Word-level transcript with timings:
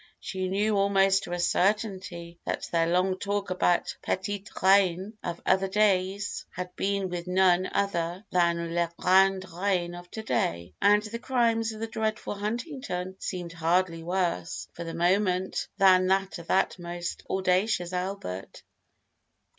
she 0.19 0.49
knew 0.49 0.75
almost 0.75 1.21
to 1.25 1.31
a 1.31 1.39
certainty 1.39 2.39
that 2.43 2.67
their 2.71 2.87
long 2.87 3.19
talk 3.19 3.51
about 3.51 3.95
Petite 4.01 4.49
Reine 4.63 5.13
of 5.23 5.39
other 5.45 5.67
days 5.67 6.43
had 6.55 6.75
been 6.75 7.07
with 7.07 7.27
none 7.27 7.69
other 7.71 8.25
than 8.31 8.73
La 8.73 8.87
Grande 8.97 9.45
Reine 9.53 9.93
of 9.93 10.09
to 10.09 10.23
day, 10.23 10.73
and 10.81 11.03
the 11.03 11.19
crimes 11.19 11.71
of 11.71 11.79
the 11.81 11.85
dreadful 11.85 12.33
Huntington 12.33 13.15
seemed 13.19 13.53
hardly 13.53 14.01
worse, 14.01 14.67
for 14.73 14.83
the 14.83 14.95
moment, 14.95 15.67
than 15.77 16.07
that 16.07 16.39
of 16.39 16.47
that 16.47 16.79
most 16.79 17.21
audacious 17.29 17.93
Albert! 17.93 18.63